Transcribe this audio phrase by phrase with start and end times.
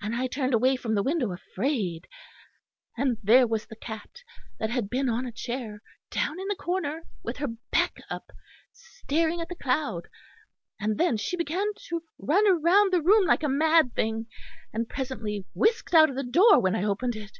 [0.00, 2.08] And I turned away from the window afraid;
[2.96, 4.24] and there was the cat,
[4.58, 8.32] that had been on a chair, down in the corner, with her back up,
[8.72, 10.08] staring at the cloud:
[10.80, 14.26] and then she began to run round the room like a mad thing,
[14.72, 17.38] and presently whisked out of the door when I opened it.